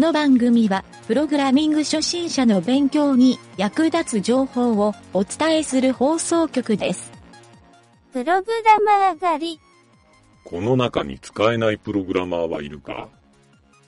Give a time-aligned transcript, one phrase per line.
[0.00, 7.12] の番組は、プログラミング初心者の勉強に役立つ情報をお伝えする放送局です。
[8.12, 9.60] プログラマー狩り。
[10.44, 13.08] この中に使えないプログラマーはいるか？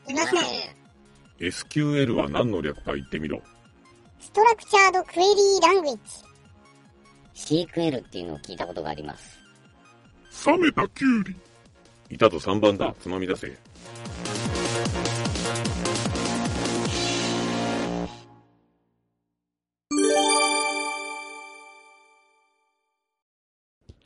[0.06, 1.50] いません。
[1.50, 3.40] ?SQL は何の略か言ってみろ。
[4.20, 5.98] ストラクチャードクエリーラングエッ
[7.34, 7.66] ジ。
[7.66, 9.38] CQL っていうのを聞いたことがあります。
[10.46, 11.34] 冷めたキュウリ。
[12.10, 12.94] いたと3番だ。
[13.00, 13.58] つまみ出せ。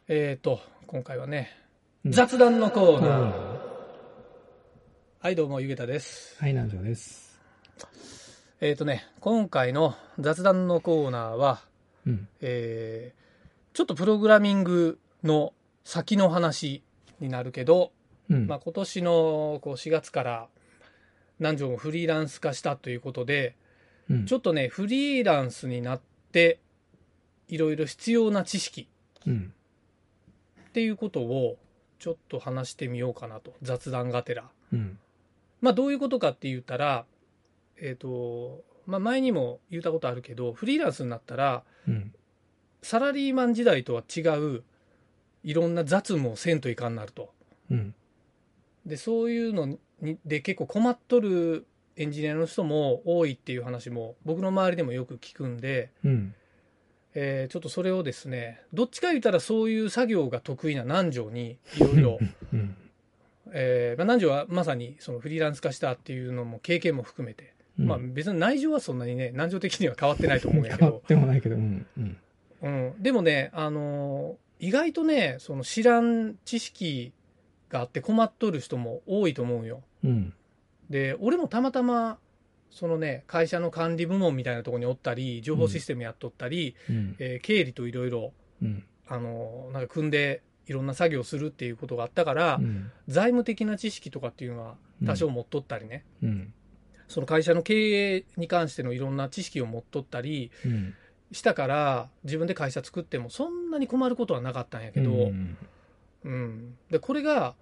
[0.09, 1.51] えーと、今回はね、
[2.05, 3.23] うん雑談のコーナー。
[3.23, 3.33] うん
[5.19, 6.37] はい、どうも、ゆげたです。
[6.39, 7.41] はい、南條です。
[8.61, 11.59] えーとね、今回の雑談のコーナーは、
[12.07, 12.29] うん。
[12.41, 13.27] えー
[13.75, 15.53] ちょっとプログラミングの
[15.83, 16.85] 先の話
[17.19, 17.91] になるけど、
[18.31, 18.47] うん。
[18.47, 20.47] まあ、今年のこう4月から
[21.41, 23.57] 南條もフリーランス化したということで、
[24.09, 26.01] うんちょっとね、フリーランスになっ
[26.31, 26.61] て、
[27.49, 28.89] いろいろ必要な知識
[29.27, 29.53] うん。
[30.77, 31.57] っていうことを
[31.99, 34.99] ちょっと話してみようかなと雑談がてらうん。
[35.63, 37.07] まあどういうことかって言ったら
[37.81, 42.13] えっ、とまあ前にも言ったことあるけどフリーランスになったらうん。
[42.83, 44.65] サラリーマン時代とは違う
[45.45, 47.31] いろんな雑務をせんといかんなると
[47.71, 47.95] うん。
[48.85, 51.67] でそういうのにで結構困っとる
[51.97, 56.35] エンジニアの人も多いっていう話も僕の周りでもよく聞くんで、うん。
[57.19, 62.19] えーちょっとそれをですねどっちか言ったらそういう作業が得意な南條にいろいろ
[62.53, 62.77] うん。
[63.53, 71.87] えーまあ、南條はまさにそのフリーランス化したっていうのも経験も含めて、うんまあ別に内情はそんなにね南條的には変わってないと思うんやけ変わどっ、 てもないけど、うん。
[71.97, 72.17] うん。
[72.63, 77.13] うん、でもね、あのー意外とねその知らん知識
[77.69, 79.83] があって困っとる人も多いと思うよ。
[80.03, 80.33] うん。
[80.89, 82.19] で俺もたまたま
[82.71, 87.17] そのね会社の管理部門みたいなところにおったり情報システムやっとったり、うん。
[87.19, 88.33] えー経理といろいろ
[88.63, 88.85] うん。
[89.09, 92.91] あのーなんか組んでいろんな作業するっていうことがあったから、うん。
[93.09, 96.53] 財務的な知識とかっていうのは多少持っとったりね、うん。
[97.09, 97.75] その会社の経
[98.17, 100.95] 営に関してのいろんな知識を持っとったりうん。
[101.33, 105.57] したから自分で会社作ってもそんなに困ることはなかったんやけど、うん。
[106.25, 107.55] うんでこれが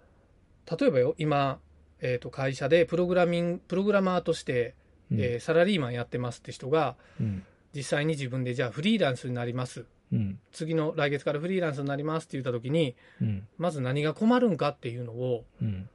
[0.78, 1.58] 例えばよ今、
[2.00, 4.74] えー、と会社でプログラミングプログラマーとして、
[5.20, 7.44] えーサラリーマンやってますって人がうん。
[7.74, 10.38] 実際に自分でじゃあフリーランスになりますうん。
[10.52, 13.46] 次の来月からフリーランスになりますって言った時にうん。
[13.58, 15.88] まず何が困るんかっていうのをうん。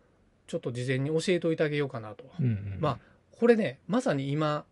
[0.48, 2.26] ちょっと事前に教えておいてあげようかなと。
[2.40, 2.78] うん。
[2.80, 3.00] まあ
[3.32, 4.66] これねまさに今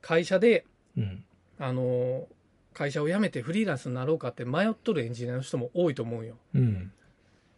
[0.00, 0.64] 会社で
[0.96, 1.24] うん。
[1.58, 2.26] あの
[2.74, 6.36] 会社を辞めてフリーランスになろうかって迷っとるエンジニアの人も多いと思うよ。
[6.54, 6.92] うん。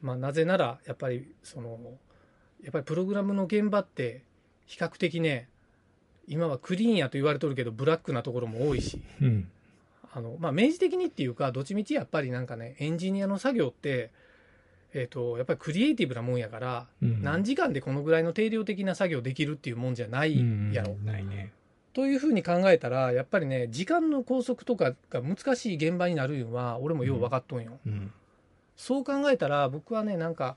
[0.01, 1.77] まあ、なぜならやっぱりその
[2.63, 4.23] やっぱりプログラムの現場って
[4.67, 5.49] 比較的ね
[6.29, 9.51] 今はクリーンやと言われとるけどブラックなところも多いしうん。
[10.13, 14.11] あの、まあ、明示的にっていうかどっちみちやっぱりなんかねエンジニアの作業って、
[14.95, 20.37] えー、とやっぱりクリエイティブなもんやから、うん何時間でこのぐらいの定量的な作業できるっていうもんじゃない
[20.73, 20.95] やろ。
[21.05, 21.53] ないね。
[21.95, 27.79] というふうに考えたらやっぱりね時間の拘束とかが難しい現場になるのは俺もよう分かっとんよ。
[27.87, 28.13] うん。
[28.77, 30.57] そう考えたら僕はねなんか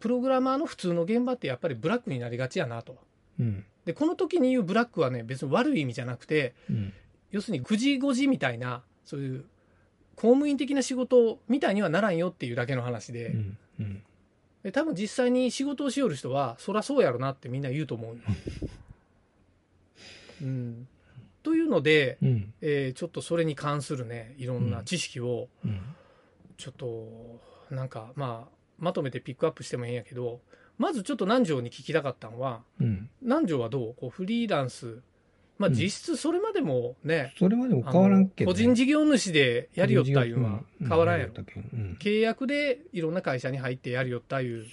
[0.00, 2.96] プログラマーの普通の現場ってやっぱりブラックになりがちやなと。
[3.38, 3.64] うん。
[3.84, 6.92] でこの時に言うブラックはね別に悪い意味じゃなくてうん。
[7.30, 9.44] 要するに9時5時みたいなそういう
[10.16, 13.58] 公務員的な仕事みたいにはならんよっていうだけの話で,、うん。
[13.80, 14.02] うん。
[14.62, 18.20] で多分実際に仕事をしよる人はそらそうやろなってみんな言うと思うよ。
[20.42, 20.88] うん、
[21.42, 22.52] というので、うん。
[22.60, 25.80] えーちょっとそれに関するねいろんな知識を、うん。
[26.58, 27.40] ちょっと
[27.74, 30.40] なんかまあまとめてピックアップしてもいいんやけど
[30.78, 33.08] まずちょっと南條に聞きたかったのはうん。
[33.22, 33.94] 南條はどう？
[33.94, 35.00] こうフリーランス
[35.58, 38.54] まあうん実質それまでもね、それまでも変わらんけどね。
[38.54, 41.44] 個人事業主でやりよったいうのはうん変わらんやろ、う
[41.74, 41.96] うん。
[42.00, 44.64] 契約でいろんな会社に入ってやりよったいう。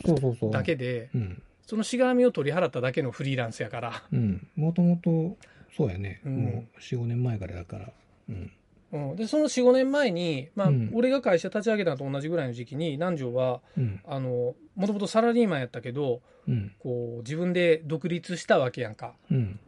[0.52, 1.42] だけでうん。
[1.68, 4.48] そのしがらみを取り払っただけのフリーランスやから、うん。
[4.56, 5.38] もともと、
[5.78, 6.22] そうやね。
[6.26, 7.92] うんもう4、5年前からだから。
[8.30, 8.52] うん。
[8.92, 14.56] うん、でその45年前に、まあうん俺が会社立ち上げたのと同じぐらいの時期に南條はも
[14.88, 16.72] ともとサラリーマンやったけどうん。
[16.80, 19.60] こう自分で独立したわけやんか、うん。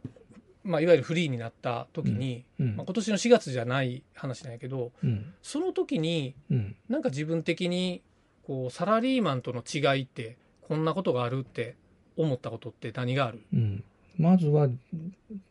[0.64, 5.32] まあ、いわゆるフリーになった時に、うんまあ、今年の4月じゃない話なんやけどうん。
[5.42, 6.76] その時にうん。
[6.88, 8.02] なんか自分的に
[8.46, 11.76] こうサラリーマンとの違いってこんなことがあるって
[12.16, 13.40] 思ったことって何がある？
[13.54, 13.84] うん。
[14.18, 14.68] まずは、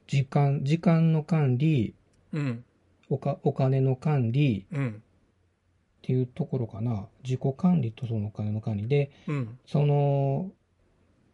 [0.07, 1.95] 時間、時間の管理、
[2.33, 2.63] うん
[3.11, 4.89] おか、お金の管理うん。
[4.89, 7.07] っていうところかな。
[7.23, 9.59] 自己管理とそのお金の管理で、うん。
[9.67, 10.49] その、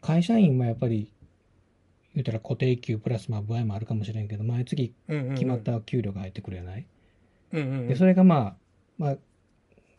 [0.02, 1.10] 会社員はやっぱり、
[2.14, 5.34] 言ったら固定給プラスまあ部合もあるかもしれんけど、毎月うんうんうん。
[5.34, 6.86] 決まった給料が入ってくるやない、
[7.52, 7.88] うんうんうん。
[7.88, 8.56] で、それがまあ、
[8.98, 9.16] まあ、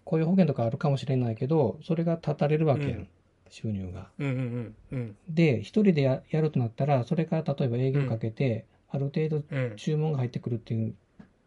[0.04, 3.08] 雇用保険とかあるかもしれないけど、それが断たれるわけやん、うん。
[3.50, 4.10] 収入が。
[4.20, 5.18] うんうんうんうん。
[5.30, 9.74] で、一人でややるとなったら、それから例えば営業かけて、ある程度うん。
[9.78, 10.94] 注文が入ってくるっていう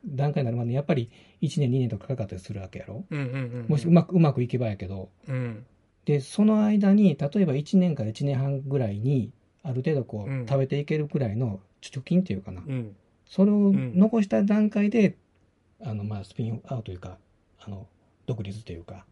[0.07, 1.11] 段階になるまでに、やっぱり
[1.43, 3.05] 1年、2年とかかかったりするわけやろ？
[3.11, 5.11] うんうんうんもしうまくうまくいけばやけど。
[5.29, 5.67] うん
[6.05, 9.31] で、その間に、例えば1年から1年半ぐらいに、
[9.63, 12.63] ある程度こう、うん食べていけるくらいの貯金っていうかな。
[12.67, 15.17] うんそれをん残した段階で、
[15.81, 17.19] あの、まあ、スピンアウトというか、
[17.61, 17.87] あの、
[18.27, 19.07] 独立というか、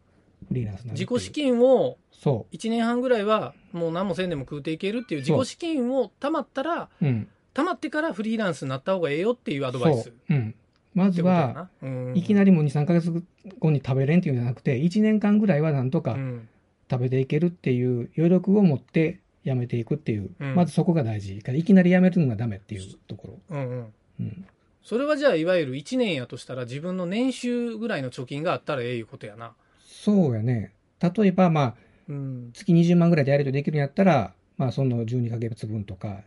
[0.47, 7.05] フリーランス自己資金をそ1年半ぐらいはもう何もせんでも食うていけるっていう自己資金を貯まったらう。
[7.05, 7.27] うん。
[7.53, 10.11] 貯まってからフリーランスになった方がええよっていうアドバイス。
[10.29, 10.55] うん。
[10.93, 11.69] まずは、
[12.13, 13.23] いきなりもう2、3ヶ月
[13.59, 16.49] 後に食べれんっていうんじゃなくて、1年間ぐらいはなんとかうん
[16.89, 21.37] 食べていけるっていう余力を持ってやめていくっていう、うんまずそこが大事。
[21.37, 23.57] いきなりやめるのがダメっていうところ。
[23.57, 24.45] うんうんうん。
[24.83, 29.53] それはじゃあいわゆる1年やとしたら自分の年収ぐらいの貯金があったらええいうことやな。
[29.85, 30.73] そうやね。
[31.01, 31.75] 例えば、まあ、
[32.09, 36.21] うん月20万ぐらいでやるとできるんやったら、まあ、その12ヶ月分とか、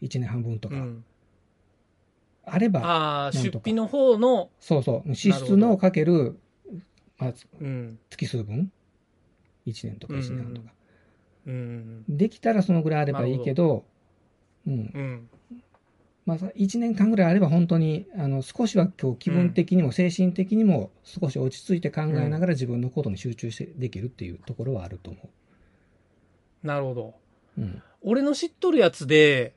[0.00, 1.04] 1年半分とか、うん
[2.46, 6.38] あれば、あ出費の方の、そうそう、支出のかける、
[7.18, 8.72] まあ、うん月数分
[9.66, 10.68] ?1 年とか1年半とか。
[11.46, 13.84] うんできたらそのぐらいあればいいけど、
[14.66, 14.72] うん。
[14.72, 15.28] うん
[16.26, 25.20] まあ、1年間ぐらいあれば本当に、あの、少しは今日気分的にも精神的にも少し落ち着いて考えながら自分のことに集中してできるっていうところはあると思
[26.62, 27.14] なるほど。
[27.58, 27.60] う。
[27.60, 27.82] うん。
[28.00, 29.54] 俺の知っとるやつで、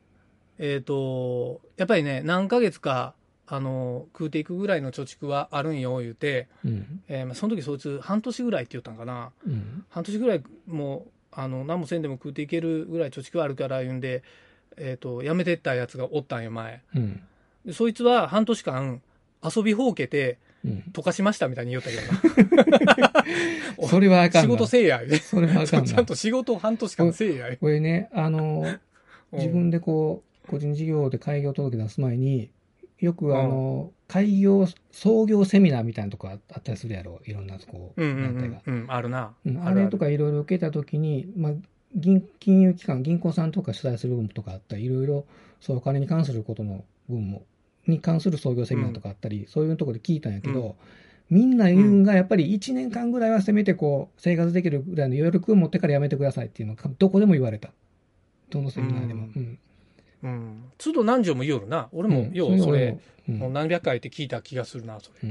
[0.59, 3.13] えっ、と、やっぱりね、何ヶ月か、
[3.49, 7.01] あの、食うていくぐらいの貯蓄はあるんよ、言うて、うん。
[7.07, 9.31] えーまあ、その時そいつ半年ぐらいって言ったんかな。
[9.45, 9.85] うん。
[9.89, 14.23] 半年ぐらいもう、あの、何もせんでも食うていけるぐらい貯蓄あるから言うんで、
[14.75, 16.81] えっ、と、辞めてったやつがおったんよ、前。
[16.95, 17.21] うん。
[17.65, 19.01] でそいつは半年間、
[19.43, 20.83] 遊びほうけて、うん。
[20.91, 23.87] 溶かしましたみたいに言ったけどな。
[23.87, 24.53] それはあかん仕な。
[24.55, 26.05] 事せえや、それはあかんな ちゃん。
[26.05, 27.57] と仕事を半年間せえや。
[27.57, 28.63] これね、あの、
[29.31, 32.49] うん自分でこう、個人事業で開業届出す前に、
[32.99, 37.21] よくあの、開業、創業セミナーみたいなとこあったりするやろ。
[37.25, 38.61] いろんな、こう、うんうん団体が。
[38.65, 39.33] うん、うん、あるな。
[39.45, 41.53] うん、あれとかいろいろ受けたときに、まあ、
[41.95, 45.25] 銀金融機関、銀行さんとか主催する部分とかあったり、いろいろ、
[45.61, 47.43] そう、お金に関することの分も、
[47.85, 50.75] に関する創業セミナーとかあったり、そういうところで聞いたんやけど、
[51.29, 57.71] みんな言うんが、やっぱり1年間ぐらいはせめてこう、生活できるぐらいの余力を持ってからやめてくださいっていうのが、どこでも言われた。
[58.49, 59.27] どのセミナーでも。
[59.27, 59.59] ううん。
[60.27, 60.63] うん。
[60.77, 61.89] 都度何条も言おるな。
[61.91, 62.97] 俺も、うんよう、それ、
[63.27, 65.29] うんもう何百回って聞いた気がするな、それ。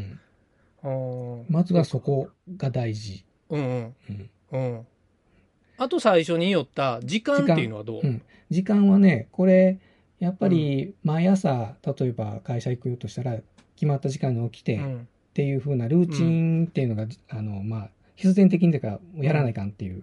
[1.49, 3.25] まずはそこが大事。
[3.49, 3.95] うんうん。
[4.53, 4.87] うんうん。
[5.79, 8.01] あと最初に言った時間っていうのはどう？
[8.03, 9.79] うん、時間はね、これ、
[10.19, 13.39] やっぱり毎朝、例えば会社行くとしたら、
[13.77, 15.09] 決まった時間に起きて、っうん。
[15.33, 20.03] ていう風なルーチンっていうのが、あの、まあ、必然的にというか、やらないかんっていう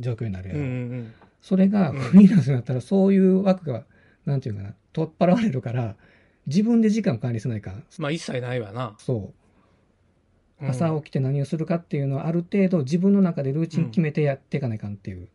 [0.00, 0.60] 状況になるやろ。
[0.60, 1.12] うんうん
[1.42, 3.84] それがうんフリーランスになったら、そういう枠が、
[4.26, 5.96] なんていうかな、取っ払われるから、
[6.46, 7.84] 自分で時間を管理せないかん。
[7.98, 8.94] まあ一切ないわな。
[8.98, 9.16] そう。
[9.18, 15.28] うん朝起きて何をするかっていうのは、ある程度自分の中でルーチン決めてやっていかないかんっていう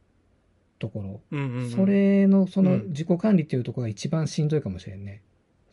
[0.80, 1.22] ところ。
[1.32, 5.22] うんうんうんそれの、そうのん自己管理っていうところが一番しんどいかもしれんね。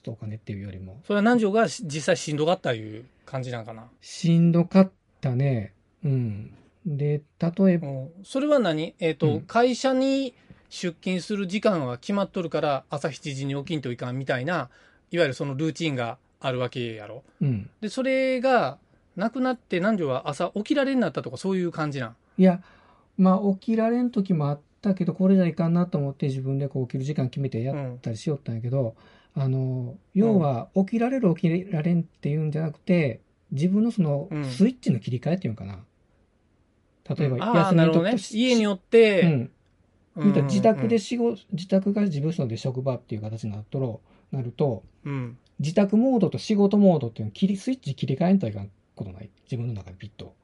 [0.06, 1.02] お金っていうよりも。
[1.04, 3.90] それは南條がし実際しんどかったいう感じなんかな？
[4.00, 5.74] しんどかったね。
[6.02, 6.54] うん。
[6.86, 8.94] で、例えば、うんそれは何？
[9.00, 10.34] えっ、と、うん会社に
[10.68, 14.68] 出勤する時間は決まっとるから朝7時に起きんといかんみたいな、
[15.10, 17.24] いわゆるそのルーチンがあるわけやろ。
[17.40, 17.70] うん。
[17.80, 18.78] で、それが
[19.16, 22.14] なくなって南條は朝起きられになったとかそういう感じなん？
[22.36, 22.62] いや、
[23.16, 28.94] まあ、起きられん時もあったけど、これじゃいかんなと思って自分でこう起きる時間決めてやったりしよったんやけど、
[29.34, 33.20] あの、要は、起きられる起きられんっていうんじゃなくて、
[33.50, 35.78] 自分のそのうんスイッチの切り替えっていうのかな。
[37.16, 38.36] 例えば、休みのなるほどね時と。
[38.36, 39.28] 家によって、うん。
[39.28, 39.50] うん
[40.22, 44.00] 言うたら自宅で仕事、自宅が事務所で職場っていう形になっとろ
[44.32, 45.38] なると、うん。
[45.58, 49.30] 自宅モードと仕事モードっていうのを切り、スイッチ切り替えんといかんことない。
[49.44, 50.34] 自分の中でピッと。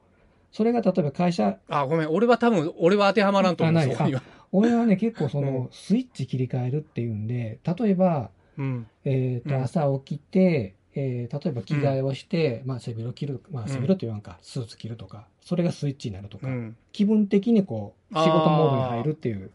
[0.51, 2.09] それが例えば会社、あ、ごめん。
[2.09, 3.75] 俺は多分、俺は当てはまらんと思う。
[3.75, 8.87] あないそこには俺はね、結構そうんの、スイッチ切り替えるっていうんで、例えば、うん。
[9.03, 16.77] えっ、と、うん朝起きて、えー例えば着替えをして、まあ背広着る、まあ背広って言わんか、スーツ着るとか、それがスイッチになるとか、うん。
[16.93, 19.51] 気分的にこう、仕事モードに入るっていう、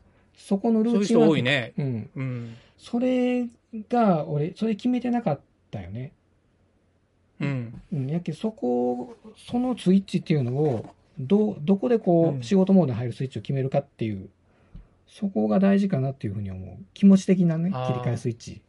[0.46, 1.72] そこのルそういうーチンは人多いね。
[1.76, 2.10] うん。
[2.16, 2.56] うん。
[2.78, 3.46] それ
[3.88, 6.12] が、俺、それ決めてなかったよね。
[7.40, 7.82] うん。
[7.92, 8.10] うん。
[8.10, 14.30] やけどそこ、そのスイッチっていうのを、ど、どこでこう仕事モードに入るスイッチを決めるかっていう、
[15.06, 16.84] そこが大事かなっていうふうに思う。
[16.94, 18.62] 気持ち的なね、切り替えスイッチ。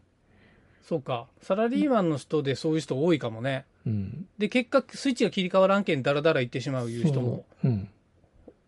[0.83, 1.27] そうか。
[1.41, 3.65] サラリーマンの人でそういう人多いかもね。
[3.85, 4.27] うん。
[4.37, 7.45] で、結果、スイッチが切り替わらんけん、だらだら言ってしまういう人も。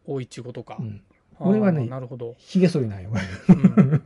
[0.06, 0.78] 多いっちゅうことか。
[0.80, 1.02] うん。
[1.50, 2.36] 俺はねなるほど。
[2.38, 3.12] 髭剃りなんよ。
[3.50, 4.04] うん。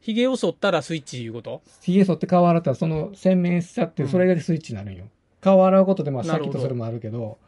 [0.00, 1.62] ひげを剃ったらスイッチいうこと？
[1.80, 5.06] 髭剃って顔洗ったら、その洗面しちゃって、うんそれがスイッチになるんよ。
[5.40, 7.38] 顔洗うことで、まあ、シなるほどャキッとするもあるけど、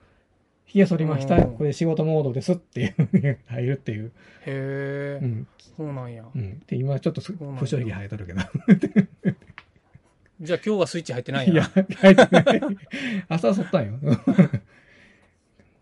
[0.66, 4.12] 髭剃りました、うんこれ仕事モードですっていう、入るっていう。
[4.46, 5.46] へえ、うん。
[5.76, 6.24] そうなんや。
[6.34, 6.60] うん。
[6.66, 8.40] で、今ちょっと不祥髭生えとるけど。
[10.40, 11.84] じゃあ今日はスイッチ入ってないんいや、や。
[11.84, 12.78] 生えてない。
[13.28, 13.92] 朝剃ったんよ。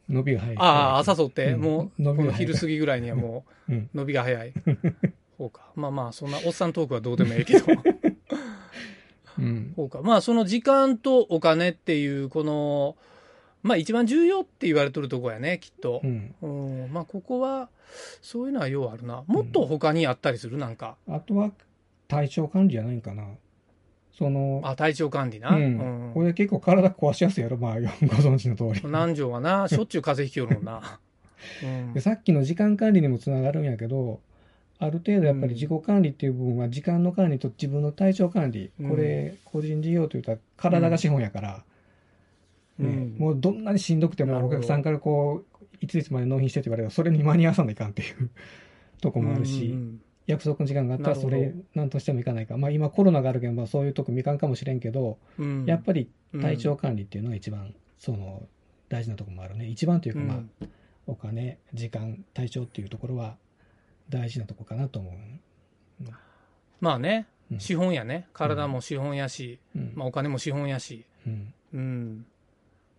[0.08, 0.56] 伸びが早い。
[0.58, 4.52] ああ、朝剃って、うんもう、この昼過ぎぐらいにはもう伸びが早い。
[5.38, 5.70] そうか。
[5.74, 7.66] まあまあ、そんなおっさんトークはどうでもええけど。
[9.38, 9.72] うん。
[9.76, 10.00] そうか。
[10.02, 12.96] まあ、その時間とお金っていう、この、
[13.62, 16.06] まあ一番重要って言われとるとこやね、きっとう。
[16.06, 16.34] ん。
[16.40, 16.46] う
[16.86, 16.92] ん。
[16.92, 17.68] まあここは、
[18.22, 19.24] そういうのはようあるな。
[19.26, 20.56] もっと他にあったりする？
[20.56, 20.96] なんか。
[21.08, 21.50] あとは、
[22.08, 23.24] 体調管理じゃないんかな。
[24.16, 25.50] その、あ、体調管理な？
[25.50, 25.58] う。
[25.58, 26.12] うんん。
[26.14, 28.80] これ結構体壊しやすいやろ、まあ、 ご存知の通り。
[28.84, 31.00] 南條はな、 しょっちゅう風邪ひきよるもんな。
[31.62, 32.00] うん で。
[32.00, 34.20] さっきの時間管理にもつながるんやけど、
[34.78, 41.64] ある程度やっぱり自己管理っていう部分は、時間の管理と自分の体調管理、うんこれ、個人事業というと体が資本やから、
[42.78, 48.30] ねうんもうどんなにしんどくてもお客さんからこう、いついつまで納品してって言われたら、それに間に合わさないかんっていう
[49.00, 52.56] とこもあるし、うん約束の時間があったらそれ何としてもいかないか。
[52.56, 58.42] まあ今コロナがあるけど、まあそういうとこ見かんかもしれんけど、うんやっぱり体調管理っていうのが一番、その、
[58.88, 59.68] 大事なところもあるね。
[59.68, 60.50] 一番というか、まあ、うん
[61.08, 63.36] お金、時間、体調っていうところは
[64.08, 65.14] 大事なところかなと思う。
[66.80, 68.26] まあねう、ん資本やね。
[68.32, 69.92] 体も資本やし、うん。
[69.94, 71.04] まあお金も資本やし、
[71.72, 72.26] うん。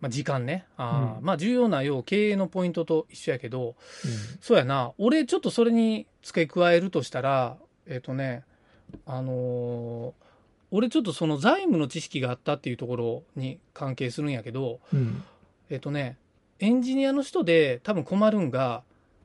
[0.00, 0.04] うん。
[0.04, 0.66] まあ時間ね。
[0.76, 3.76] ああ、うんまあ重要な要、経営のポイントと一緒やけど、
[4.40, 4.92] そうやな。
[4.98, 8.44] 俺ちょっとそれに付け加えるとしたら、えっ、とね、
[9.06, 10.28] あのー
[10.70, 15.22] 俺ちょっとその財務の知識があったっていうところに関係するんやけど、うん。
[15.70, 16.18] えっ、とね、
[16.58, 18.82] エンジニアの人で多分困るんが、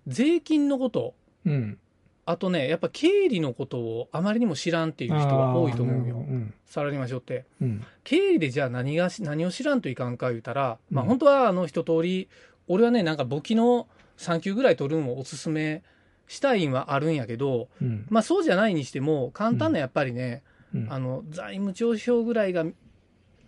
[0.08, 1.14] 税金のこと、
[1.46, 1.80] うん。
[2.26, 6.18] あとね、やっぱ経理のことをあまりにも知らんっていう人が多いと思うよ。
[6.18, 6.54] ん。
[6.66, 7.46] サラリーマンしょって。
[7.62, 7.84] うん。
[8.04, 12.30] 経理でじゃあ何がし、何を知らんといかんか言うたら、まあうん本当はあの一通り、
[12.68, 13.88] 俺はね、なんか簿記の
[14.18, 15.84] 3級ぐらい取るんをおすすめ
[16.28, 18.06] したいんはあるんやけど、うん。
[18.10, 20.88] まあそうじゃないにしても、簡単なやっぱりね、うん。
[20.90, 22.66] あの、財務帳表ぐらいが、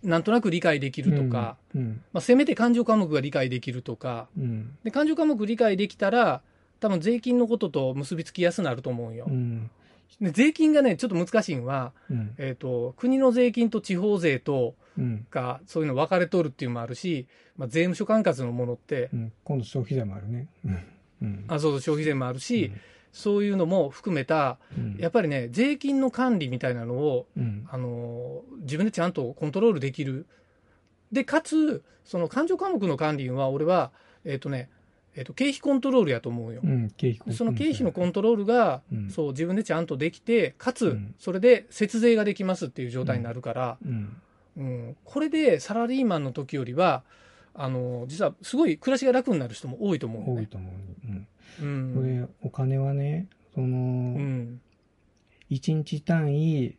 [0.02, 2.02] なんとなく理解できるとか、うん。
[2.12, 4.76] まあせめて勘定科目が理解できるとか、うん。
[4.84, 6.42] で、勘定科目理解できたら、
[6.80, 9.32] 多分税金のことと結びつきやすくなると思うよう。
[9.32, 9.70] ん。
[10.20, 12.34] で税金がね、ちょっと難しいんは、うん。
[12.38, 15.26] えっ、と、国の税金と地方税と、うん。
[15.30, 19.32] が、そういうの分かれとるっていうのもあるし、まあ、税務署管轄のものって、うん。
[19.44, 20.48] 今度消費税もあるね。
[21.48, 22.72] あ、そうそう、消費税もあるし、
[23.12, 27.66] そういうのも含めた、うん、やっぱりね、税金の管理みたいなのを、うん。
[27.70, 30.26] あのー自分でちゃんとコントロールできる。
[31.12, 33.92] で、かつ、その勘定科目の管理は、俺は、
[34.24, 34.68] えっ、とね、
[35.16, 36.60] えっ、と、経費コントロールやと思うよ。
[36.62, 36.90] うん。
[36.90, 44.16] 経費でその経費のコントロールが、うんそう、自分でちゃんとできて、かつうん、それで節税ができますっていう状態になるから、うん。
[44.58, 47.02] うん、これでサラリーマンの時よりは、
[47.54, 50.40] あの、実はすごい暮らしが楽になる人も多いと思うよね。
[50.40, 51.62] 多いと思う。
[51.62, 51.88] うん。
[51.88, 51.94] うん。
[51.94, 53.70] これ、お金はね、その、う
[54.20, 54.60] ん。
[55.50, 56.76] 1日単位、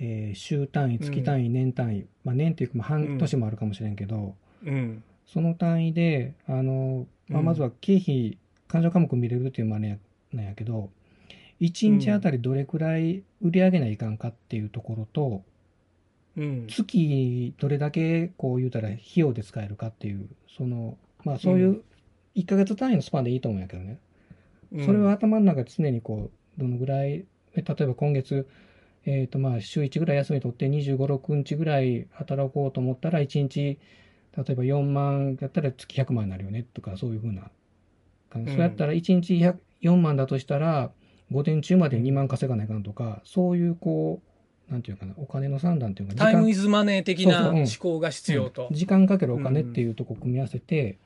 [0.00, 4.34] えー週単位、月単位、年単位、まあ年っていうかまあ半年もあるかもしれんけど、
[4.64, 5.04] うん。
[5.26, 8.36] その単位で、あの、まあ、うんまずは経費、
[8.68, 9.98] 勘定科目見れるっていうのもあれ
[10.32, 10.90] なんやけど、
[11.60, 15.42] 1日あたりどれくらい売り上げないかんかっていうところと、
[16.36, 16.66] うん。
[16.68, 21.84] 月どれだけこう言うたら費用で使えるかっていう、その、まあそういうう
[22.36, 23.98] 1ヶ月単位のスパンでいいと思うんやけどね。
[24.84, 28.46] それは頭の中で常にこう、どのぐらい、え例えば今月、
[29.04, 33.78] えっ、とまあ週1ぐらい休み取って25、6日ぐらい働こうと思ったら1日、
[34.36, 37.50] 例えば4万やったら月100万になるよねとかそういうふうな
[38.30, 38.50] 感じ。
[38.50, 40.90] うんそうやったら1日100 4万だとしたら、
[41.30, 44.20] 午前中まで2万稼がないかんとか、そういうこ
[44.68, 48.76] う、なんていうかな、お金の算段っていうか、タイムイズマネー的な思考が必要とうん。
[48.76, 50.98] 時間かけるお金っていうとこを組み合わせて、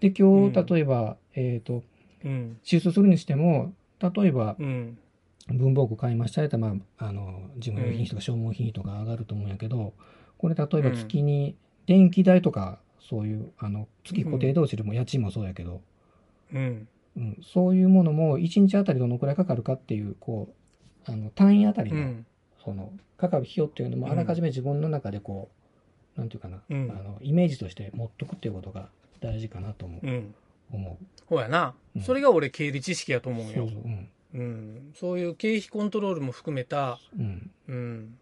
[0.00, 1.82] で、今日、うん例えば、えっ、と、
[2.24, 2.58] うん。
[2.62, 4.98] 支出するにしても、例えば、うん。
[5.48, 9.94] 文房具買いましたやったら、まあ、あの、事務用品費とか消耗品費とか上がると思うんやけど、
[10.38, 11.56] これ例えば月に
[11.90, 15.80] 電気代とか、そういう、あの、月固定同士でも家賃もそうやけど、
[16.54, 16.88] うん。
[17.16, 20.54] うん、そういうものも1日あたりどのくらいかかるかっていう、こ
[21.08, 22.26] う、あの、単位あたりの、うん。
[22.64, 25.50] その、かかる費用っていうのもあらかじめ自分の中でこ
[26.16, 30.06] う、なんていうかな、うんあの、イメージとして持っとくっていうことが大事かなと思う。
[30.06, 30.34] うん。
[30.72, 31.06] 思う。
[31.26, 32.02] ほうやなうん。
[32.02, 33.68] それが俺経理知識やと思うよそう。
[33.70, 34.08] そう、うん。
[34.32, 37.50] うん、そういう経費コントロールも含めた、うん。
[37.66, 38.18] うん、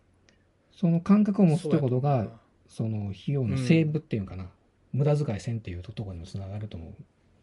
[0.73, 2.29] その感覚を持つってことが
[2.69, 4.47] その費用のセーブっていうかな、
[4.93, 6.93] 無駄遣いせんっていうところにもつながると思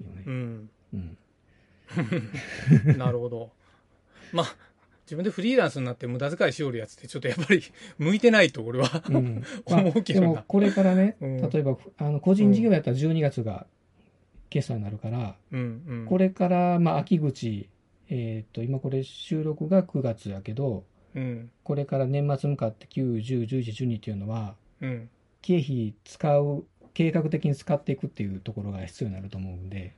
[0.02, 0.24] うよね。
[0.26, 1.18] うん、うん。
[2.98, 3.52] なるほど。
[4.32, 4.56] まあ、
[5.06, 7.62] 自分でフリーランスになって無駄遣いしおるやつってちょっとやっぱり
[7.98, 9.44] 向いてないと俺は、うん。
[9.70, 10.28] ま あ思うけどな。
[10.28, 11.50] でもこれからね、うん。
[11.50, 13.68] 例えばあの個人事業やったら12月が
[14.50, 17.70] 決算になるから、うんうん、これからまあ秋口、
[18.10, 25.10] えー、と今これ収録が9月やけどうん、これから年末向かって9、10、11、12っていうのはうん、
[25.46, 29.94] 経費使う計画的に使っていくっていうところが必要になると思うんで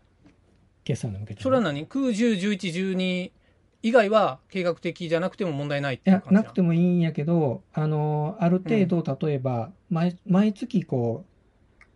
[0.83, 3.31] 決算に向けてね、それは何 ?9、10、11、12
[3.83, 11.37] 以外は計画的じゃなくても問題ないっていう感じなくてもいいんやけど、あのある程度、例えば毎、毎月こう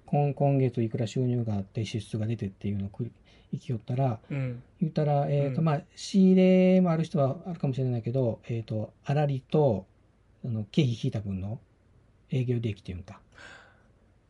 [0.05, 3.10] 今、今月いくら収入があって、支出が出てっていうのをく
[3.53, 5.65] いきよったら、うん、言ったら、えーとうん。
[5.65, 9.86] まあ、仕入れもある人はあるかもしれないけど、えー、と粗利と
[10.46, 11.60] あの経費引いた分の
[12.29, 13.20] 営業利益っていうのか、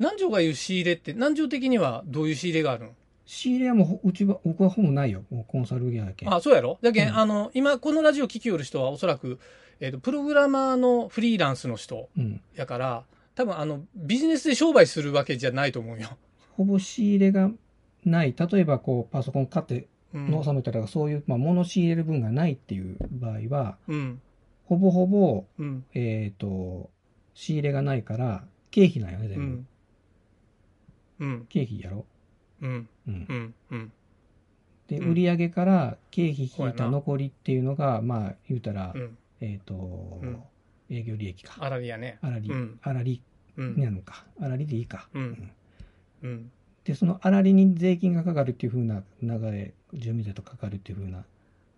[0.02, 2.90] 南條が言う仕入れって、南條的にはどういう仕入れがあるん
[3.28, 6.34] 仕入れはもうほ、うちは、僕はほぼないよ、もうコンサル業やけん。
[6.34, 6.80] あ、そうやろ？
[6.82, 9.40] だけん、うんあの、今このラジオ聞きよる人はおそらく、
[9.80, 13.04] えっ、と、プログラマーのフリーランスの人うん、やから、
[13.36, 16.18] 多分あの、ビジネスで商売するわけじゃないと思うよ。
[16.58, 17.52] ほぼ仕入れが
[18.04, 20.34] ない、例えばこうパソコン買ってうん。
[20.36, 24.22] 納めたら、そういう、まあ、物仕入れる分がないっていう場合は、うん。
[24.66, 25.86] ほぼほぼ、うん。
[25.94, 26.90] えっ、と、
[27.34, 29.64] 仕入れがないから、経費なんよね、全部。
[31.50, 32.06] 経費やろ？
[32.62, 32.90] うん。
[33.08, 33.34] うんう。
[33.34, 33.54] ん。
[33.72, 33.92] うん。
[34.88, 39.18] で、うん売上から経費引いた残りっていうのが、まあ、言うたら、うん。
[39.40, 40.44] えっ、と、ん
[40.90, 41.56] 営業利益か。
[41.60, 42.20] あらりやね。
[42.22, 43.22] 粗利、うん粗利
[43.58, 43.82] うん。
[43.82, 44.26] なのか。
[44.40, 45.10] 粗利でいいか。
[45.14, 45.52] うん
[46.24, 46.52] うん。
[46.84, 51.24] で、その粗利に税金がかかるっていう風な流れ、住民税とかかるっていう風な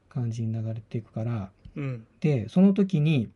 [0.10, 2.08] 感じに流れていくから、うん。
[2.20, 3.30] で、その時に、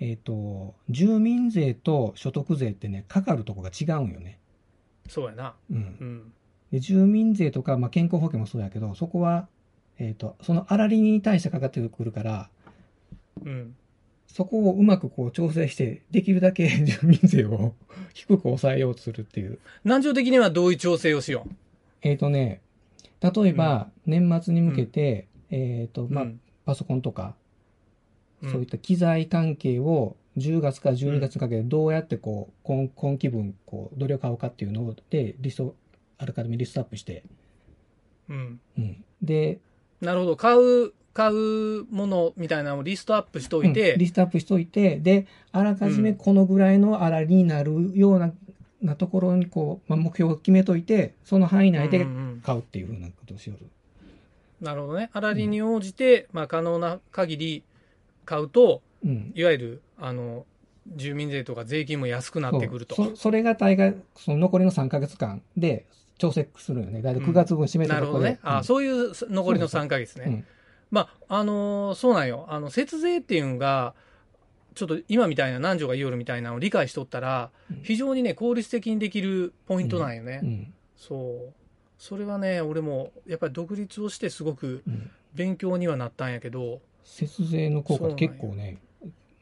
[0.00, 4.38] えっ、と、住民税と所得税ってね、かかるとこが違うんよね。
[5.08, 5.54] そうやな。
[5.70, 6.04] うんう。
[6.04, 6.32] ん。
[6.72, 9.48] で住民税とか、まあ、健康保険もそうやけど、そこは、
[9.98, 12.50] えっ、と、その粗利に対してかかってくるから、
[13.44, 13.76] うん。
[14.26, 17.74] そこをうまくこう調整して、できるだけ 住民税を
[18.14, 19.58] 低く抑えようとするっていう。
[19.84, 21.46] 南條的にはどういう調整をしよ
[22.02, 22.60] えっ、とね、
[23.20, 26.08] 例えば、年末に向けて、えっ、と、う。
[26.10, 27.34] まあ、うんパソコンとか、
[28.42, 35.76] うんそういった機材関係を10月から12月にかけてどうやってこう、今今期分、こう、どれを買うかっていうので、リスト、
[36.18, 37.24] あらかじめリストアップして、
[38.28, 38.60] うん。
[38.78, 39.04] うん。
[39.22, 39.60] で、
[40.00, 40.36] なるほど。
[40.36, 48.32] 買う、買うものみたいなのをリストアップしといてうん、リストアップしといて、で、あらかじめこのぐらいの粗利になるような、
[48.82, 53.66] なところにこう、まあ、目標を決めといて、その範囲内でうんうん買うっていうふうなことをしよる。
[54.60, 55.10] なるほどね。
[55.12, 57.64] 粗利に応じて、まあ、可能な限り
[58.24, 59.32] 買うと、うん。
[59.34, 60.46] いわゆる、あの、
[60.86, 62.94] 住民税とか税金も安くなってくると。
[62.94, 65.86] そうそそれが大概、その残りの3ヶ月間で
[66.18, 67.02] 調整するよね。
[67.02, 68.24] だいたい9月分締めたところで。
[68.24, 68.56] なるほどね。
[68.56, 70.24] あ、うんそういう残りの3ヶ月ね。
[70.26, 70.44] うん
[70.90, 72.46] まあ、あのーそうなんよ。
[72.48, 73.94] あの、節税っていうのが、
[74.74, 80.40] ちょっと今みたいな、南條が言いよるみたいなのを理解しとったらうん、非常にね、効率的にできるポイントなんよね。
[80.42, 81.52] うんそう。
[81.98, 88.78] それはね、俺も、やっぱり独立をしてすごくうん勉強にはなったんやけど、節税の効果って結そう構ね、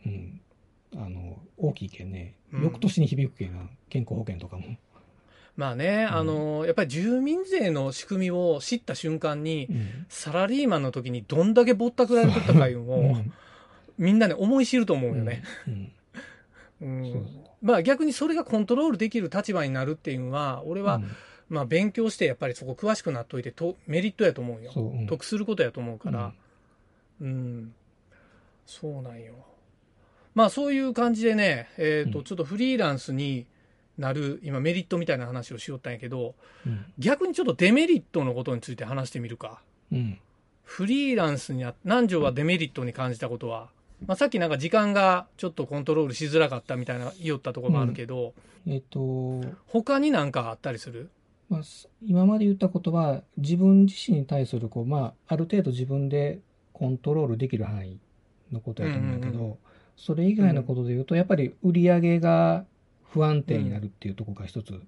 [0.06, 0.40] うん、
[0.96, 2.62] あの、大きいけんね、うん。
[2.64, 4.64] 翌年に響くけんな、健康保険とかも。
[5.56, 6.16] まあね、うん。
[6.16, 10.06] あのーやっぱり住民税の仕組みを知った瞬間に、うん。
[10.08, 13.16] サラリーマンの時にどんだけぼったくられとったかいうのを、
[13.98, 15.42] みんなね、思い知ると思うよね。
[17.62, 21.00] まあ逆にそれがコントロールできる立場になるっていうのは、俺は、
[21.48, 24.72] まあ勉強してやっぱりそこ詳しくなっといてとメリットやと思うよ。
[25.08, 26.32] 得することやと思うから。
[27.20, 27.74] うん。
[28.66, 29.34] そうなんよ。
[30.34, 32.24] まあそういう感じでね、えっ、と、うん。
[32.24, 33.46] ちょっとフリーランスに
[33.98, 36.34] なる、今メリットみたいな話をしよったんやけど、
[36.66, 36.86] うん。
[36.98, 39.60] 逆にちょっとデメリットのことについて話してみるか。
[39.92, 40.18] うん。
[40.64, 43.68] フリーランスにあ、南條はデメリットに感じたことは、
[44.06, 48.32] まあさっきなんか時間がちょっとコントロールしづらかったみたいな言おったところもあるけど、
[48.66, 51.10] えっ、と、他になんかあったりする？
[51.50, 56.38] まあ、す今まで言ったことは、自分自身に対するこう、まあ、ある程度自分で
[56.72, 57.98] コントロールできる範囲
[58.50, 59.56] のことやと思うんだけど、うんうん
[59.96, 62.64] それ以外のことで言うと、やっぱり売り上げが
[63.10, 64.80] 不安定になるっていうところが一つあるよ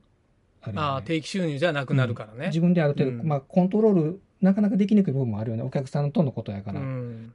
[0.73, 2.49] ね、ああ、定期収入じゃなくなるからね。
[2.49, 5.63] 自分である程度、うんまあ、コントロール、なかなかできにくい部分もあるよね。
[5.63, 6.81] お客さんとのことやから。
[6.81, 7.35] うん。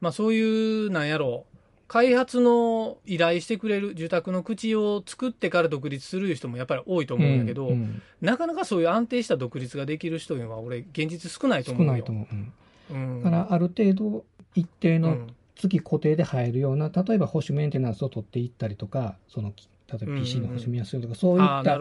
[0.00, 11.92] まあそういう、なんやろう、開発の依頼してくれる住宅の口を作ってから独立する人もやっぱり多いと思うんだけど、うんなかなかそういう安定した独立ができる人には俺現実少ないと少思うよ。
[11.92, 12.34] ないと思う。
[12.34, 12.52] うん
[12.90, 15.26] うんだからある程度一定のうん
[15.58, 19.52] 月固定で入るような、例えば保守メンテナンスを取っていったりとか、その
[19.90, 21.78] 例えば PC の保守見やすいとか、そういった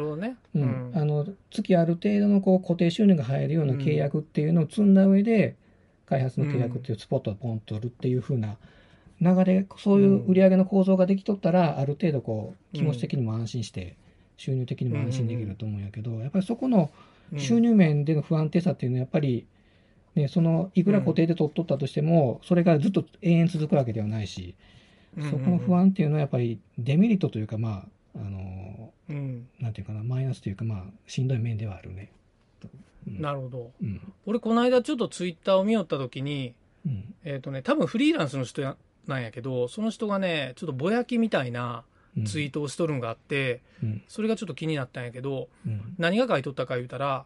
[1.51, 5.55] 月ある程度のこう固定収入が入るような契約っていうのを積んだ上で、
[6.07, 8.57] 開発の契約っていうスポットをポンと取るっていう風な
[9.21, 13.95] 流れ、そういう売り上げの構造ができとったら、ある程度こう気持ち的にも安心して、
[14.37, 16.89] 収入的にも安心できると思うんやけど、やっぱりそこの
[17.33, 17.39] うん。
[17.39, 19.45] 収入面での不安定さっていうのはやっぱり、
[20.17, 24.55] ね、そのいくら固定で取っとったとしても、それがずっと永遠続くわけではないし、
[25.29, 32.11] そこの不安っていうのはやっぱりデメリットというか、まあ、あの、うんなんていうかな、マイナスというか、まあ、しんどい面ではあるね。
[33.07, 33.71] うんなるほど。
[33.81, 34.01] うん。
[34.25, 36.53] 俺、この間ちょっとツイッターを見よったときに、
[36.85, 37.15] うん。
[37.23, 38.75] えっ、とね、多分フリーランスの人や
[39.07, 41.83] なんやけど、その人がね、ちょっとぼやきみたいな
[42.17, 44.01] うんツイートをしとるんがあって、うん。
[44.07, 45.95] それがちょっと気になったんやけど、うん。
[45.97, 47.25] 何が書いとったか言うたら、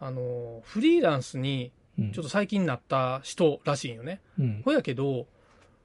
[0.00, 1.79] あの、フリーランスにうん。
[2.12, 4.20] ちょっと最近なった人らしいんよね。
[4.38, 4.62] うん。
[4.64, 5.26] ほやけど、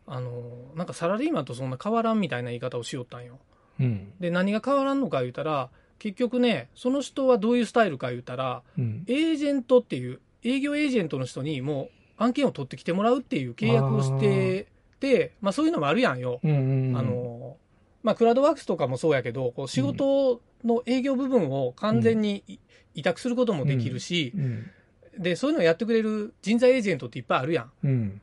[0.07, 3.39] あの、なんかサラリーマンとそんな変わらんみたいな言い方をしよったんよ。
[3.79, 4.13] うん。
[4.19, 9.03] で、何が変わらんのか言うたら、結局ね、その人はどういうスタイルか言うたら、うん。
[9.07, 11.89] エージェントっていう、営業エージェントの人にも
[12.19, 14.67] う案件を取ってきてもらうっていう契約をして
[14.99, 16.39] て、まあそういうのもあるやんよ。
[16.43, 16.89] うん。
[16.89, 16.97] うん。
[16.97, 17.57] あ、の、
[18.03, 22.59] まあクラウドワークスとかもそうやけど、こう仕事の営業部分を完全にい
[22.93, 24.71] 委託することもできるし、うん。
[25.17, 27.71] で、そういうのをやってくれる人材エージェントっていっぱいあるやん。
[27.83, 28.21] うん。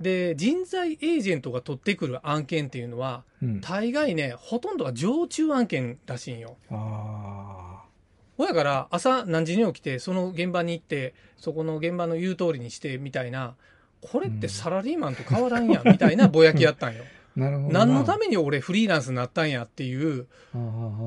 [0.00, 3.60] で、人材エージェントが取ってくる案件っていうのは、うん。
[3.60, 6.56] 大概ね、ほとんどが常駐案件らしいんよ。
[6.70, 7.82] あ
[8.36, 13.56] ほやから、朝何時に起きて、その現場に行って、そこの現場の言う通りにしてみたいな、
[14.00, 17.04] これってサラリーマンと変わらんやん、みたいなぼやきやったんよ。
[17.38, 20.26] 何のために俺フリーランスになったんやっていう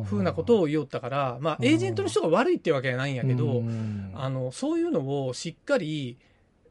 [0.06, 3.64] ふうなことをを言おったから、まあ、エージェントの人が悪いってわけじゃないんやけど、
[4.14, 6.18] あの、の、そういうのをしっかり、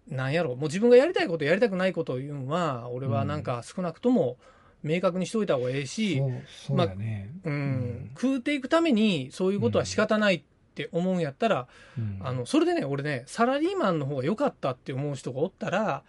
[0.08, 4.36] なんやろ、もう自分がやりたいことやりたくないことを言うのは、俺はなんか少なくとも
[4.82, 6.30] 明確にしといた方がええし、そう、
[6.66, 7.52] そうん。
[7.52, 8.10] うん。
[8.14, 10.42] 食うていくためにそういうことは仕方ないっ
[10.74, 12.18] て思うんやったら、うん。
[12.20, 16.02] あの、それでね、俺ね、サラリーマンの方が良かったって思う人がおったら、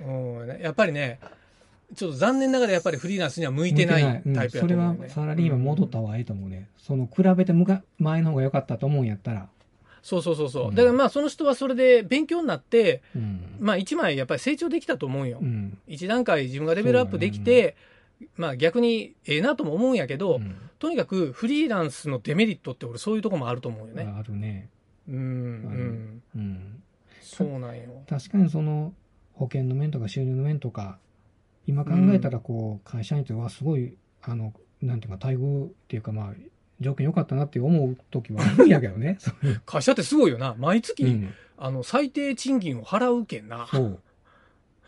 [0.00, 1.18] うん、やっぱりね、
[1.94, 5.08] ちょっと残念ながらやっぱりフリーランスには向いてないタイプやと思うよんそれはね。
[5.08, 6.68] サラリーマン戻った方がいいと思うね。
[6.78, 9.48] その、比べてむか前の方が良かったと思うんやったら。
[10.02, 10.72] そうそうそうそうう。
[10.72, 13.56] んだからまあその人はそれで勉強になって、うん。
[13.58, 15.38] まあ一枚やっぱり成長できたと思うよ。
[15.40, 15.78] うん。
[15.86, 17.76] 一段階自分がレベルアップできて、
[18.36, 24.10] まあ逆にええなとも思うんやけど、うんとにかくフリーランスのデメリットって俺そういうとこもあると思うよね。
[24.18, 24.70] あるね。
[25.06, 26.22] うん、うん。
[26.34, 26.82] うん。
[27.20, 28.02] そうなんよ。
[28.08, 28.94] 確かにその
[29.34, 30.98] 保険の面とか収入の面とか
[31.66, 36.34] 今考えたらこう会社員ってはすごいあのなんていうか待遇っていうかまあ
[36.80, 39.18] 条件良かったなって思う時はあるんやけどね。
[39.66, 40.54] 会社ってすごいよな。
[40.58, 43.66] 毎月、うん、あの、最低賃金を払うけんな。
[43.70, 44.00] そう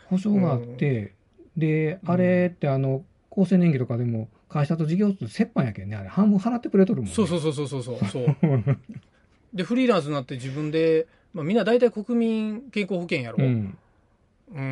[0.07, 1.13] 保証があって、
[1.55, 7.15] であれってあの厚生年金とかでも会社と事業と折半やけんねあれ半分払ってくれとるもんね。
[7.15, 8.35] そうそうそうそうそうそう。
[9.53, 13.37] で、フリーランスになって自分で、まあみんな大体国民健康保険やろ。
[13.43, 13.47] う
[14.53, 14.63] うん。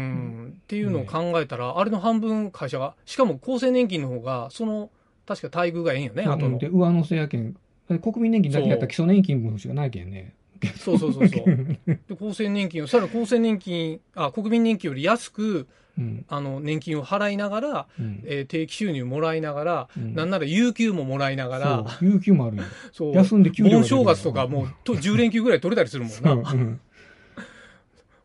[0.48, 0.54] ん。
[0.62, 4.90] っていうのを考えたら、あれの半分会社が、しかも厚生年金の方が、その、
[5.26, 6.68] 確か待遇がええんよね、あとので。
[6.68, 7.56] 上乗せやけん
[8.02, 10.34] 国民年金だけやったら基礎年金分しかないけんね。
[10.78, 11.46] そうそうそうそう。
[11.86, 15.68] で、厚生年金を、さらに厚生年金、あ、国民年金より安く、
[15.98, 22.64] うんあの、年金を払いながら、うんえー定期収入もらいながら、うんなんなら有給ももらいながら、有給もあるよ。
[22.94, 23.14] そう。
[23.14, 26.52] 休んで給料が盆正月とかもうと10連休ぐらい取れたりするもんな。
[26.52, 26.80] うん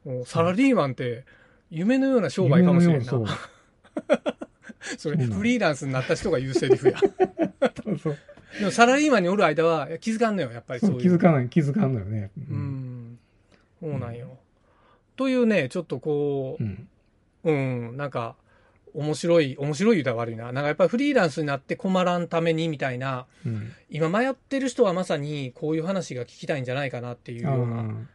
[0.04, 1.24] もうサラリーマンって
[1.70, 3.06] 夢のような商売かもしれんな。
[4.98, 6.98] それフリーランスになった人が言うセリフや。
[8.58, 11.10] でもサラリーマンにおる間は気づかんのよ、やっぱりそそうういう。
[11.10, 12.30] 気づかない、気づかんのよね。
[12.48, 12.54] う。
[12.54, 13.18] ん。
[13.80, 14.38] そうなんよ。
[15.16, 16.88] というね、ちょっとこうん。
[17.44, 18.36] う、うん、なんか、
[18.94, 20.52] 面白い、面白い言うたら悪いな。
[20.52, 23.72] なんかやっぱりフリーランスになって困らんためにみたいな、うん。
[23.90, 28.08] 今迷ってる人はまさにこういう話が聞きたいんじゃないかなっていうようなうん。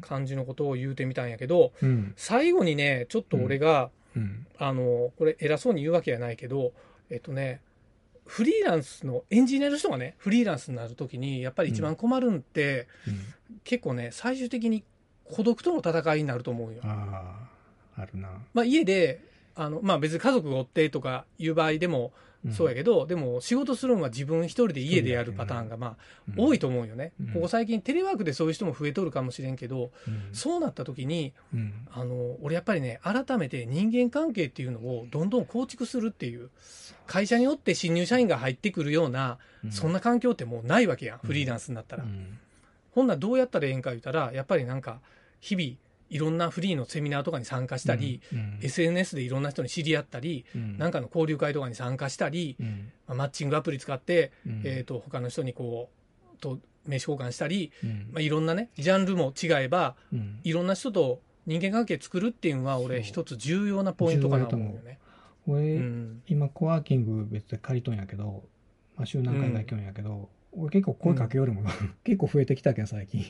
[0.00, 2.12] 感じのことを言うてみたんやけど、うん。
[2.16, 4.46] 最後にね、ちょっと俺が、うん。
[4.58, 6.72] あの、これ偉そうに言うわけじゃないけど、
[7.10, 7.60] えっとね、
[8.26, 12.86] フリーランスのエンジニアの人がね、フリーランスになるときに、やっぱり一番困るんって、
[13.64, 14.84] 結構ね、最終的に
[15.24, 16.80] 孤独との戦いになると思うよ。
[16.84, 18.30] あるな。
[18.54, 19.20] まあ家で、
[19.54, 22.12] あの、まあ別に家族がおってとかいう場合でも
[22.50, 25.96] そうやけど、でも仕事するのは自分一人で家でやるパターンがまあ
[26.36, 27.12] 多いと思うよね。
[27.20, 30.28] うんここ最近テレワークでそういう人も増えとるかもしれんけど、うん。
[30.32, 31.72] そうなった時に、うん。
[31.92, 36.50] あの、俺やっぱりね、改めて人間関係っていうのをどんどん構築するっていう、
[37.06, 39.38] 会社によって新入社員が入ってくるような、
[39.70, 42.04] そんな環境ってもうないわけやん、フリーランスになったら。
[42.04, 42.38] うん。
[42.90, 45.00] ほんならどうやったらええんか言うたら、やっぱりなんか、
[45.40, 45.76] 日々、
[46.12, 50.76] いろんなフリーのセミナーとかに参加したり、うん SNS でいろんな人に知り合ったり、うん。
[50.76, 52.92] なんかの交流会とかに参加したり、うん。
[53.08, 54.62] まあマッチングアプリ使って、うん。
[54.64, 55.88] えー、と他の人にこ
[56.34, 58.08] うと名刺交換したり、うん。
[58.12, 60.40] まあ、いろんなねジャンルも違えばうん。
[60.44, 64.98] いろんな人と人間関係作るっていうのは俺一つ重要なポイントかなと思うよね。
[65.46, 66.22] 俺、うん。
[66.28, 68.44] 今コワーキング別で借りとんやけど、
[68.96, 71.64] まあ、週何回か行きょんやけど、俺結構声かけよるもん、
[72.04, 73.24] 結構増えてきたけん最近。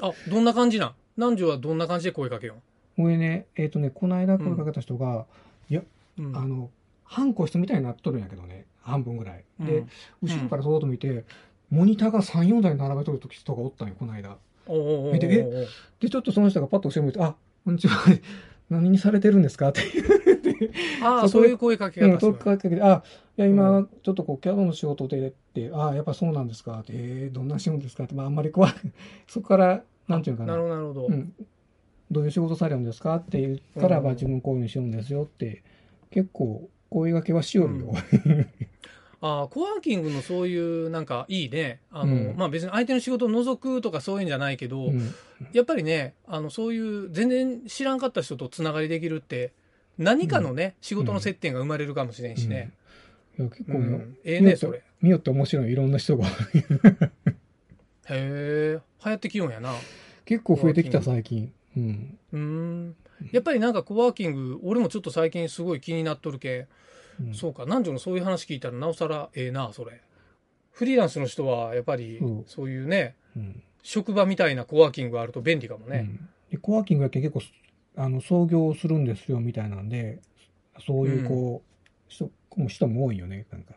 [0.00, 0.94] あどんな感じなん？
[1.16, 2.56] 南條はどんな感じで声かけよ
[2.96, 5.26] 俺ねえっ、とねこの間声かけた人が、
[5.70, 5.82] う、
[6.18, 6.36] うん。
[6.36, 6.70] あの
[7.04, 8.66] 半個室みたいになっとるんやけどね。
[8.82, 9.44] 半分ぐらい。
[9.60, 9.66] うん。
[9.66, 9.84] で、
[10.22, 11.24] 後ろからそうと見て、
[11.70, 14.36] モニターが34台並べとる人がおったんよこの間。
[14.66, 15.66] おてえ？
[16.00, 17.34] でちょっとその人がパッと後ろ向いて「あ
[17.64, 18.04] こんにちは。
[18.70, 20.39] 何にされてるんですか?」って言って
[21.02, 23.02] ああそういう声かけうん、方するとかけて、あ、
[23.36, 28.72] いや、今、ちょっとこう、キャドの仕事でって、あやっぱそうなんですかって、えー、どんな仕事ですかって、まあ、あんまり怖い。
[29.26, 30.56] そこから、なんていうのかな。
[30.56, 31.32] なるほどなるほど、うん。
[32.10, 33.16] どういう仕事されるんですか？
[33.16, 35.62] って言ったら、うんまあ、自分こういうのしようんですよって、
[36.10, 37.92] 結構、声掛けはしよるよ。
[39.22, 45.14] ああコワーキングのそういうなんかいいねあの、うんまあ別に相手の仕事を除くとかそういうんじゃないけど、うん。
[45.52, 49.52] やっぱりねあのそういう全然知らんかった人とつながりできるって
[50.00, 52.72] 何かのね、仕事の接点が生まれるかもしれんしね、
[53.38, 53.78] いや、結構
[54.24, 54.78] ええねそれ。
[54.78, 56.26] へ見よって面白い、いろんな人が。
[58.08, 58.80] え。
[59.04, 59.74] 流行ってきよんやな。
[60.24, 61.52] 結構増えてきた、最近。
[61.76, 62.18] うん。
[62.32, 62.96] うーん。
[63.30, 66.66] やっぱりなんかコワーキング俺もちょっと最近すごい気になっとるけ。
[67.22, 67.34] んうん。
[67.34, 67.64] そうか。
[67.64, 70.00] 南條のそういう話聞いたらなおさらええなそれ。
[70.72, 72.24] フリーランスの人はやっぱりう。
[72.24, 73.62] んそういうねうん。
[73.82, 76.28] 職場みたいなコワーキングがあると便利かもね、うん。
[76.50, 77.40] でコワーキングやけん結構
[77.96, 80.20] あの創業するんですよみたいなんで
[80.86, 83.74] そういうこう、人も人も多いよねなんか。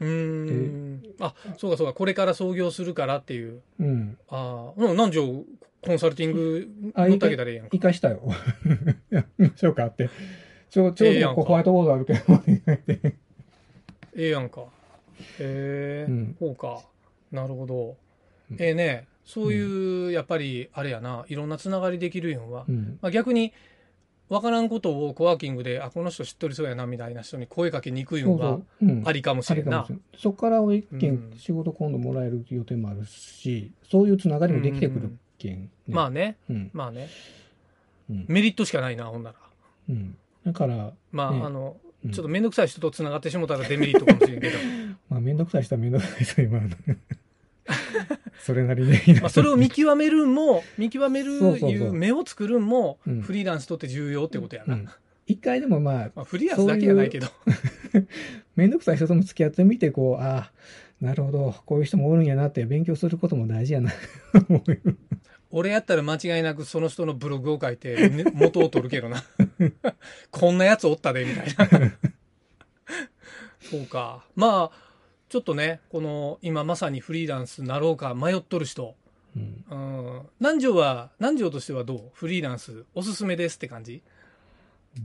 [0.00, 1.02] うーん。
[1.20, 1.92] あそうかそうか。
[1.92, 3.62] これから創業するからっていう。
[3.80, 4.18] うん。
[4.28, 5.44] ああうん南條
[5.82, 7.70] コンサルティングあ乗ってあげたらええやんか。
[7.72, 8.22] 生かしたよ。
[9.10, 10.08] や見ましょうかって。
[10.70, 12.20] ちょちょうどこうホワイトボードあるけど
[14.14, 14.62] ええやんか。
[14.62, 14.66] へ
[15.40, 16.36] え、うん。
[16.38, 16.82] そうか。
[17.32, 17.96] なるほど。
[18.50, 18.56] うん。
[18.62, 21.26] ええねそういう、やっぱりあれやな。
[21.28, 22.98] いろんなつながりできるんは、うん。
[23.02, 23.52] まあ、逆に
[24.30, 28.58] 分からんことをコワーキングであこの人知っとりそうやなみたいな人に声かけにくいのが
[29.04, 29.86] ありかもしれんな。
[30.16, 31.38] そこから一件うん。
[31.38, 35.68] 仕事今度もらえる予定もあるし、そういうつながりもできてくるけん、ね。
[35.88, 36.38] まあね。
[36.48, 36.70] うん。
[36.72, 37.10] まあね。
[38.08, 38.24] うん。
[38.28, 39.36] メリットしかないなほんなら。
[39.90, 41.42] うん、だから、まあ、ね。
[41.44, 42.12] あのうん。
[42.12, 44.56] ちょっと面倒くさい人とつながってしもたらデメリットかもしれんけど。
[45.10, 46.70] まあ、めんどくさい人はめんどくさい人今の
[48.40, 49.20] それなりに。
[49.20, 53.20] まあそれを見極めるんも見極めるいう目を作るんもうん。
[53.22, 54.88] フリーランスとって重要ってことやな、うん。
[55.26, 57.28] 一回でもまあまあ、フリーランスだけやないけど。
[58.56, 60.52] めんどくさい人とも付き合ってみてこうああ
[61.00, 61.54] なるほど。
[61.64, 63.92] こういう人もおるんやなって勉強することも大事やな。
[65.50, 69.22] 俺やったら間違いなくその人のブログを書いて、ね元を取るけどな。
[70.30, 71.92] こんなやつおったでみたいな。
[73.60, 74.24] そうか。
[74.34, 74.87] まあ
[75.28, 78.94] ちょっとねこの今まさにフリーランスなろうか迷っとる人。
[79.36, 79.64] うん。
[79.70, 79.74] う
[80.20, 80.22] ん。
[80.40, 82.10] 南條は南條としてはどう？
[82.14, 84.02] フリーランスおすすめですって感じ？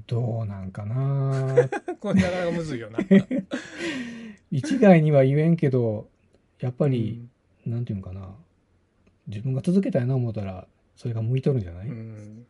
[0.07, 1.69] どうなんかな。
[1.99, 2.99] これなかなかむずいよな。
[4.49, 6.07] 一概には言えんけど
[6.59, 7.27] やっぱり、
[7.65, 8.29] なんていうのかな。
[9.27, 11.97] 自分が続けたいな思ったらそれが向いとるんじゃない、ううん。
[12.41, 12.45] ん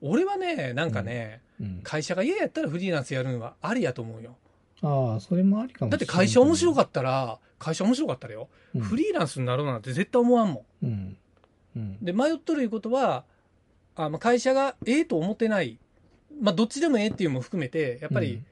[0.00, 1.40] 俺はねなんかね、
[1.84, 4.36] 会社が嫌やったらフリーランスやるのはありやと思うよ
[4.82, 10.86] ああそれもありかもだって会社面白っかったら会社面白かったらよ、た、フリーランスになろうなんて絶対思わんもん。
[10.86, 11.16] うん。
[11.76, 12.04] うん。
[12.04, 13.24] で迷っとるいうことは
[13.94, 15.78] あ、まあ、会社がええと思ってない、
[16.40, 18.42] まあ、どっちでもええっていうのも含めてやっぱり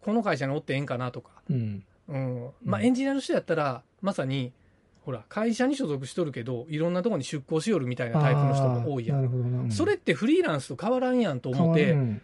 [0.00, 1.84] この会社におってええんかなとか、うん。
[2.08, 2.48] うん。
[2.64, 4.52] まあ、うんエンジニアの人やったらまさに
[5.04, 9.24] ほら会社に所属しとるけどいろんなところに出向しよるみたいなタイプの人も多いやん。
[9.24, 9.70] うん。
[9.72, 12.22] それってフリーランスと変わらんやんと思って、うん。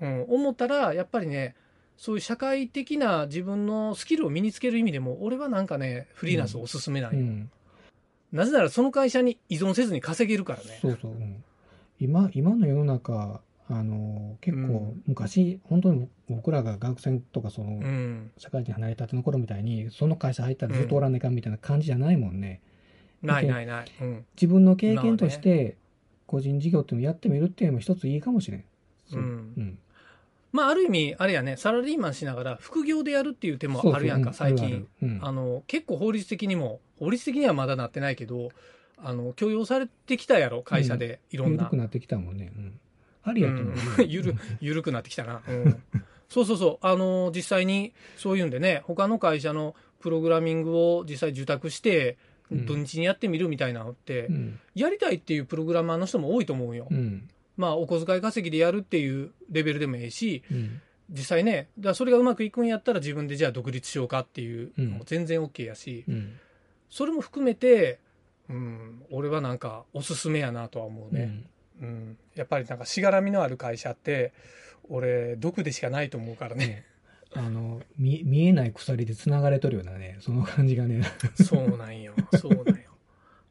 [0.00, 1.56] うん、思ったらやっぱりね
[1.98, 7.50] そういう社会的な自分のスキルを身につける意味でも俺はなんかねフリーランスおすすめなんよ、うん。
[8.32, 10.78] なぜならその会社に依存せずに稼げるからね。
[10.80, 11.42] そうそう、うん。
[11.98, 15.02] 今今の世の中あの結構うん。
[15.08, 18.30] 昔、本当に僕らが学生とかその、うん。
[18.38, 22.60] 社会人離れたての頃みたいにその会社入ったらずっとおらんねえかんみたいな感じじゃないもんね、
[23.22, 24.24] ないないない、うん。
[24.36, 25.76] 自分の経験として
[26.26, 28.64] 個人事業っていうのをやってみるっていうのも一ついいかもしれん。
[29.14, 29.78] うん
[30.52, 34.86] まあある意味あれやねサラリーマンしながら副業でやるっていう手もあるやんか最近。
[35.02, 35.20] うん。
[35.22, 38.50] あの結構法律的にも法律的にはまだなってないけど
[38.96, 41.64] あの許容されてきたやろ会社でいろんな。
[41.64, 42.80] 緩くなってきたもんね、うん、
[43.22, 44.08] ありやと思う、うん。
[44.08, 45.82] ゆる緩くなってきたな、うん、
[46.28, 46.86] そうそうそう。
[46.86, 52.16] あの実際にそういうんでね他の会社のプログラミングを実際受託して
[52.50, 52.66] うん。
[52.66, 54.58] 土日にやってみるみたいなのって、うん。
[54.74, 56.88] やりたいっていうプログラマーの人も多いと思うよ。
[57.58, 57.62] うん。
[57.62, 60.80] まあ、お小遣い稼ぎでやるっていうレベルでもいいし、うん。
[61.10, 66.38] 実際ね、だそれがうまくいくんやったら自分でじゃあ独立しようかっていうのも全然 OK やし、うん。
[66.90, 67.98] それも含めて、
[68.48, 71.44] うん、俺はなんかおすすめやなとは思うね。
[71.80, 72.18] うん。
[72.34, 74.32] やっぱりなんかしがらみのある会社って、
[74.88, 76.66] 俺、毒でしかないと思うからね。
[76.66, 76.84] ね
[77.34, 81.02] あの、見、見えない鎖で繋がれとるようなね、その感じがね。
[81.34, 82.14] そうなんよ。
[82.40, 82.77] そうなんよ。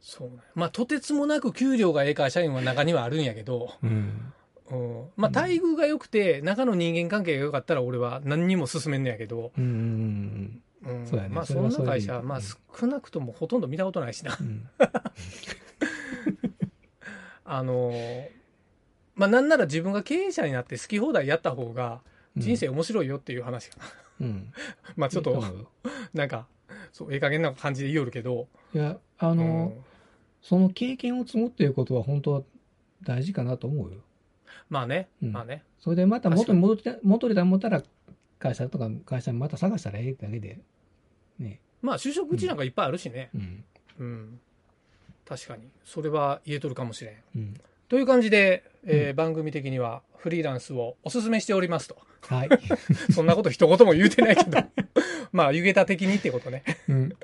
[0.01, 0.31] そう。
[0.55, 4.33] まあ、とてつもなく給料がええ会社員は中にはあるんやけど、うん。
[4.69, 14.43] うん、まあ、待遇が良くて、中の人間関係が良かったら俺は何にも進めんねやけど、うんうんうん、そうやねまあ、そんな会社、まあ、少なくともほとんど見たことないしなう。
[14.43, 14.69] ん。
[17.45, 18.37] あのー
[19.17, 22.01] まあ、なんなら自分が経営者になって好き放題やった方が、
[22.37, 23.85] 人生面白いよっていう話かな。
[24.21, 24.53] うん。
[24.95, 25.43] まあ、ちょっと
[26.13, 26.47] なんか、
[26.93, 29.73] そう、ええ加減な感じで言いよるけど、いや、ああの、
[30.41, 32.41] その経験を積むっていうことは本当は
[33.03, 33.97] 大事かなと思うよ。
[34.69, 35.63] まあね、うんまあね。
[35.79, 37.83] それでまた元にに戻って、元にた思ったら、
[38.39, 40.59] 会社とか会社にまた探したらええだけで、
[41.39, 41.59] ね。
[41.81, 43.29] まあ、就職口なんかいっぱいあるしね。
[43.33, 43.63] うん。
[43.99, 44.39] うん。
[45.25, 45.63] 確かに。
[45.83, 47.15] それは言えとるかもしれん。
[47.35, 47.53] うん。
[47.89, 51.97] という感じで、えーうん番組的にはフリーランスをお勧めしておりますと。
[52.21, 52.49] はい。
[53.13, 54.57] そんなこと一言も言うてないけど。
[55.31, 56.63] まあ、湯桁的にってことね。
[56.87, 57.15] うん。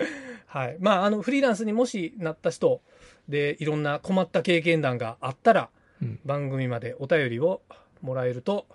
[0.54, 0.78] はい。
[0.80, 2.80] まあ、あの、フリーランスにもしなった人
[3.28, 7.62] で、いろんな困った経験談があったら、うん番組までお便りを
[8.02, 8.68] もらえると、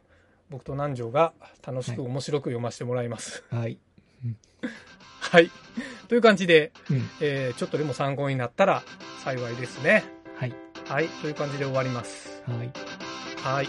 [0.51, 1.33] 僕と南條が
[1.65, 3.45] 楽しくはい面白く読ませてもらいます。
[3.51, 3.79] はい。
[5.21, 5.51] はい。
[6.09, 7.09] という感じで、うん。
[7.21, 8.83] えーちょっとでも参考になったら
[9.23, 10.03] 幸いですね。
[10.35, 10.55] はい。
[10.89, 11.09] はい。
[11.23, 12.43] という感じで終わります。
[12.47, 12.71] はい。
[13.37, 13.69] はい。